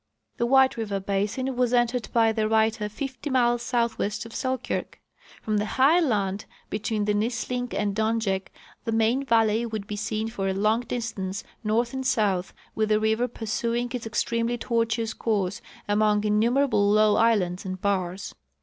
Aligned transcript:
The 0.37 0.47
White 0.47 0.77
River 0.77 0.99
basin 0.99 1.55
was 1.55 1.75
entered 1.75 2.09
by 2.11 2.31
the 2.31 2.41
Avriter 2.49 2.89
fifty 2.89 3.29
miles 3.29 3.61
southwest 3.61 4.25
of 4.25 4.33
Selkirk. 4.33 4.99
From 5.43 5.57
the 5.57 5.65
high 5.77 5.99
land 5.99 6.45
between 6.71 7.05
the 7.05 7.13
Nisling 7.13 7.71
* 7.73 7.73
and 7.77 7.95
Donjek 7.95 8.47
the 8.83 8.91
main 8.93 9.23
valley 9.23 9.63
could 9.69 9.85
be 9.85 9.95
seen 9.95 10.27
for 10.27 10.47
a 10.47 10.55
long 10.55 10.79
distance 10.81 11.43
north 11.63 11.93
and 11.93 12.03
south, 12.03 12.51
with 12.73 12.89
the 12.89 12.99
river 12.99 13.27
pursuing 13.27 13.91
its 13.93 14.07
extremely 14.07 14.57
tortuous 14.57 15.13
course 15.13 15.61
among 15.87 16.23
innumerable 16.23 16.89
low 16.89 17.15
islands 17.15 17.63
and 17.63 17.79
bars. 17.79 18.33